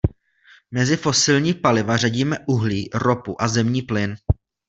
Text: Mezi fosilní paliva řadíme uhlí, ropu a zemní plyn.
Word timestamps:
Mezi 0.71 0.97
fosilní 0.97 1.53
paliva 1.55 1.97
řadíme 1.97 2.37
uhlí, 2.47 2.89
ropu 2.93 3.41
a 3.41 3.47
zemní 3.47 3.81
plyn. 3.81 4.15